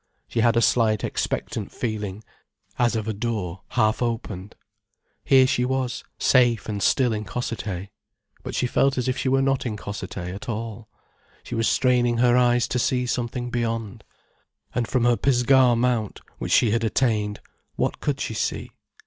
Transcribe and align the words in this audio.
She 0.27 0.39
had 0.39 0.57
a 0.57 0.63
slight 0.63 1.03
expectant 1.03 1.71
feeling, 1.71 2.23
as 2.79 2.95
of 2.95 3.07
a 3.07 3.13
door 3.13 3.61
half 3.67 4.01
opened. 4.01 4.55
Here 5.23 5.45
she 5.45 5.63
was, 5.63 6.03
safe 6.17 6.67
and 6.67 6.81
still 6.81 7.13
in 7.13 7.23
Cossethay. 7.23 7.91
But 8.41 8.55
she 8.55 8.65
felt 8.65 8.97
as 8.97 9.07
if 9.07 9.15
she 9.15 9.29
were 9.29 9.43
not 9.43 9.63
in 9.63 9.77
Cossethay 9.77 10.33
at 10.33 10.49
all. 10.49 10.87
She 11.43 11.53
was 11.53 11.67
straining 11.67 12.17
her 12.17 12.35
eyes 12.35 12.67
to 12.69 12.79
something 12.79 13.51
beyond. 13.51 14.03
And 14.73 14.87
from 14.87 15.03
her 15.05 15.17
Pisgah 15.17 15.75
mount, 15.75 16.19
which 16.39 16.51
she 16.51 16.71
had 16.71 16.83
attained, 16.83 17.39
what 17.75 17.99
could 17.99 18.19
she 18.19 18.33
see? 18.33 18.71